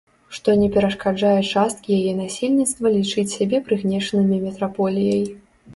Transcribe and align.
Што 0.35 0.53
не 0.61 0.69
перашкаджае 0.77 1.33
часткі 1.51 1.99
яе 1.99 2.13
насельніцтва 2.23 2.93
лічыць 2.97 3.29
сябе 3.37 3.57
прыгнечанымі 3.69 4.45
метраполіяй. 4.49 5.23